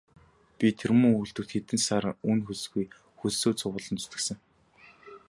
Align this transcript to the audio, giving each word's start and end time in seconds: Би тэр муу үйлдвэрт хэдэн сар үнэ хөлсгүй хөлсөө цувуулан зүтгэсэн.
Би 0.57 0.67
тэр 0.79 0.91
муу 0.99 1.15
үйлдвэрт 1.19 1.49
хэдэн 1.53 1.79
сар 1.87 2.03
үнэ 2.29 2.43
хөлсгүй 2.45 2.85
хөлсөө 3.19 3.51
цувуулан 3.59 3.97
зүтгэсэн. 3.99 4.37